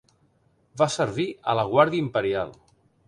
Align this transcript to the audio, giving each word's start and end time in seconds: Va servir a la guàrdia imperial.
Va 0.81 0.87
servir 0.95 1.27
a 1.53 1.55
la 1.59 1.67
guàrdia 1.75 2.07
imperial. 2.07 2.57